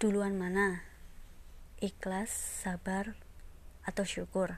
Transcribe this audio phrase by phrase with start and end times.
[0.00, 0.80] Duluan mana?
[1.76, 3.20] Ikhlas, sabar,
[3.84, 4.56] atau syukur?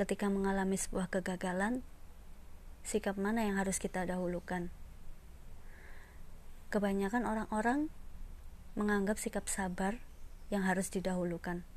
[0.00, 1.84] Ketika mengalami sebuah kegagalan,
[2.88, 4.72] sikap mana yang harus kita dahulukan?
[6.72, 7.92] Kebanyakan orang-orang
[8.80, 10.00] menganggap sikap sabar
[10.48, 11.68] yang harus didahulukan.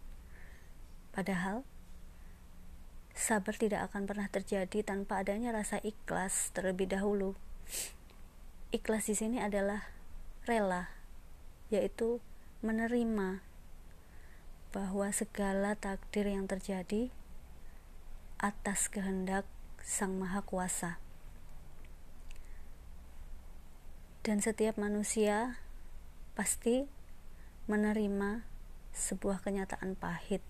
[1.12, 1.68] Padahal,
[3.12, 7.36] sabar tidak akan pernah terjadi tanpa adanya rasa ikhlas terlebih dahulu.
[8.72, 9.92] Ikhlas di sini adalah
[10.48, 10.96] rela
[11.68, 12.24] yaitu
[12.64, 13.44] menerima
[14.71, 17.10] bahwa segala takdir yang terjadi
[18.38, 19.48] atas kehendak
[19.82, 21.02] Sang Maha Kuasa.
[24.22, 25.64] Dan setiap manusia
[26.36, 26.86] pasti
[27.72, 28.44] menerima
[28.92, 30.44] sebuah kenyataan pahit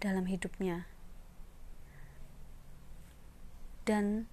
[0.00, 0.88] dalam hidupnya.
[3.84, 4.26] Dan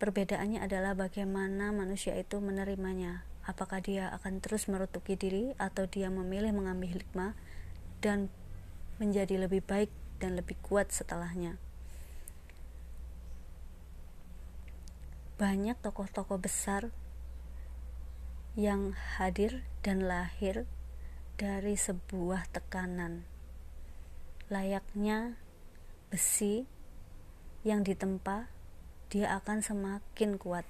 [0.00, 6.54] perbedaannya adalah bagaimana manusia itu menerimanya apakah dia akan terus merutuki diri atau dia memilih
[6.54, 7.34] mengambil hikmah
[7.98, 8.30] dan
[9.02, 9.90] menjadi lebih baik
[10.22, 11.58] dan lebih kuat setelahnya.
[15.42, 16.94] Banyak tokoh-tokoh besar
[18.54, 20.70] yang hadir dan lahir
[21.34, 23.26] dari sebuah tekanan.
[24.46, 25.34] Layaknya
[26.12, 26.68] besi
[27.66, 28.46] yang ditempa,
[29.08, 30.68] dia akan semakin kuat.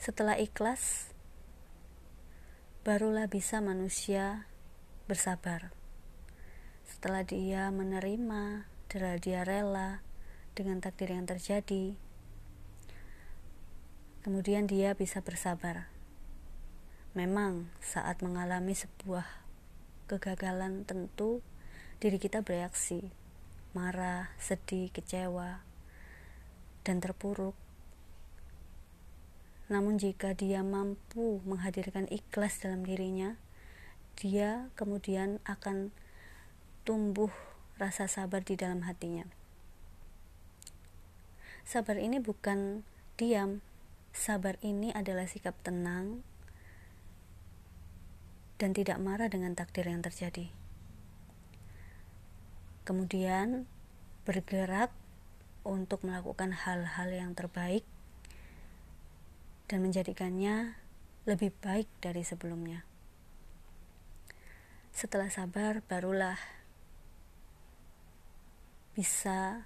[0.00, 1.12] Setelah ikhlas,
[2.88, 4.48] barulah bisa manusia
[5.04, 5.76] bersabar.
[6.88, 10.00] Setelah dia menerima, setelah dia rela
[10.56, 12.00] dengan takdir yang terjadi,
[14.24, 15.92] kemudian dia bisa bersabar.
[17.12, 19.28] Memang, saat mengalami sebuah
[20.08, 21.44] kegagalan, tentu
[22.00, 23.12] diri kita bereaksi,
[23.76, 25.60] marah, sedih, kecewa,
[26.88, 27.52] dan terpuruk
[29.70, 33.38] namun jika dia mampu menghadirkan ikhlas dalam dirinya,
[34.18, 35.94] dia kemudian akan
[36.82, 37.30] tumbuh
[37.78, 39.30] rasa sabar di dalam hatinya.
[41.62, 42.82] Sabar ini bukan
[43.14, 43.62] diam,
[44.10, 46.26] sabar ini adalah sikap tenang
[48.58, 50.50] dan tidak marah dengan takdir yang terjadi.
[52.82, 53.70] Kemudian
[54.26, 54.90] bergerak
[55.62, 57.86] untuk melakukan hal-hal yang terbaik
[59.70, 60.74] dan menjadikannya
[61.30, 62.82] lebih baik dari sebelumnya.
[64.90, 66.34] Setelah sabar, barulah
[68.98, 69.62] bisa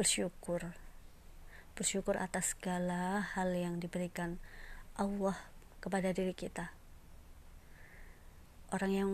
[0.00, 0.72] bersyukur.
[1.76, 4.40] Bersyukur atas segala hal yang diberikan
[4.96, 5.36] Allah
[5.84, 6.72] kepada diri kita.
[8.72, 9.10] Orang yang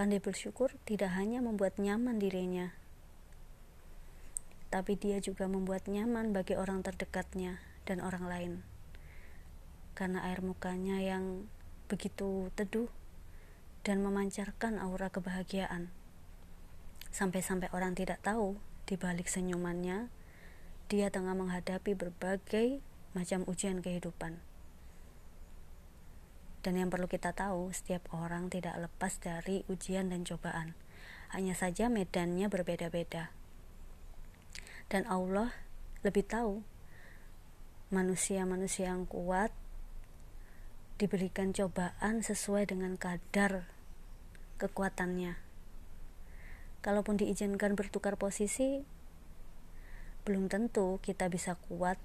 [0.00, 2.72] pandai bersyukur tidak hanya membuat nyaman dirinya,
[4.72, 8.73] tapi dia juga membuat nyaman bagi orang terdekatnya dan orang lain
[9.94, 11.46] karena air mukanya yang
[11.86, 12.90] begitu teduh
[13.86, 15.90] dan memancarkan aura kebahagiaan.
[17.14, 20.10] Sampai-sampai orang tidak tahu di balik senyumannya
[20.84, 22.84] dia tengah menghadapi berbagai
[23.16, 24.36] macam ujian kehidupan.
[26.60, 30.72] Dan yang perlu kita tahu, setiap orang tidak lepas dari ujian dan cobaan.
[31.32, 33.32] Hanya saja medannya berbeda-beda.
[34.88, 35.52] Dan Allah
[36.04, 36.64] lebih tahu
[37.92, 39.52] manusia-manusia yang kuat
[40.94, 43.66] diberikan cobaan sesuai dengan kadar
[44.62, 45.34] kekuatannya.
[46.84, 48.84] Kalaupun diizinkan bertukar posisi,
[50.24, 51.98] belum tentu kita bisa kuat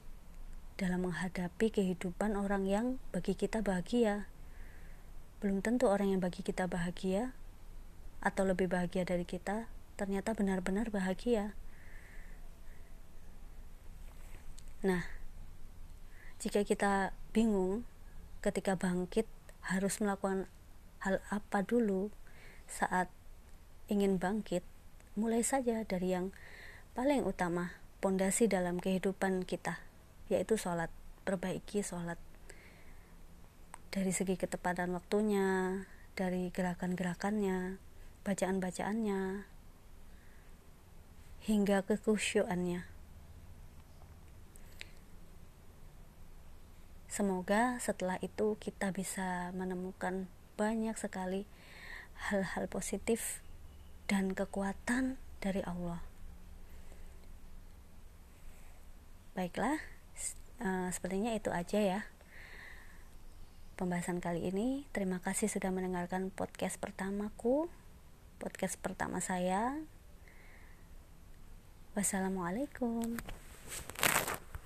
[0.80, 4.32] dalam menghadapi kehidupan orang yang bagi kita bahagia.
[5.44, 7.36] Belum tentu orang yang bagi kita bahagia
[8.20, 9.68] atau lebih bahagia dari kita
[10.00, 11.52] ternyata benar-benar bahagia.
[14.80, 15.04] Nah,
[16.40, 17.84] jika kita bingung
[18.40, 19.28] ketika bangkit
[19.68, 20.48] harus melakukan
[21.04, 22.12] hal apa dulu
[22.68, 23.12] saat
[23.92, 24.64] ingin bangkit
[25.20, 26.32] mulai saja dari yang
[26.96, 29.84] paling utama pondasi dalam kehidupan kita
[30.32, 30.94] yaitu sholat
[31.28, 32.18] perbaiki sholat.
[33.90, 35.82] Dari segi ketepatan waktunya
[36.14, 37.82] dari gerakan-gerakannya
[38.22, 39.50] bacaan-bacaannya
[41.50, 42.99] hingga kekusyuannya
[47.20, 51.44] Semoga setelah itu kita bisa menemukan banyak sekali
[52.32, 53.44] hal-hal positif
[54.08, 56.00] dan kekuatan dari Allah.
[59.36, 59.84] Baiklah,
[60.64, 62.02] uh, sepertinya itu aja ya
[63.76, 64.88] pembahasan kali ini.
[64.96, 67.68] Terima kasih sudah mendengarkan podcast pertamaku,
[68.40, 69.76] podcast pertama saya.
[72.00, 73.20] Wassalamualaikum.